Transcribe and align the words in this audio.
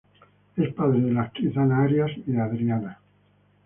Es 0.57 0.73
padre 0.73 0.99
de 0.99 1.13
la 1.13 1.21
actriz 1.21 1.55
Ana 1.55 1.83
Arias 1.83 2.09
y 2.25 2.31
de 2.31 2.41
Adriana. 2.41 2.99